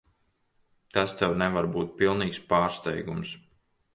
Tas 0.97 1.13
tev 1.19 1.35
nevar 1.41 1.69
būt 1.77 1.93
pilnīgs 2.01 2.41
pārsteigums. 2.53 3.37